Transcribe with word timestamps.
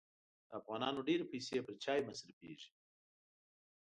د 0.47 0.49
افغانانو 0.59 1.05
ډېري 1.07 1.25
پیسې 1.31 1.57
پر 1.65 1.73
چایو 1.83 2.07
مصرفېږي. 2.09 2.69